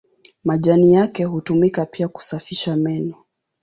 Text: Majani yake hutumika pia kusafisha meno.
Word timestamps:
Majani 0.43 0.93
yake 0.93 1.23
hutumika 1.23 1.85
pia 1.85 2.07
kusafisha 2.07 2.75
meno. 2.75 3.15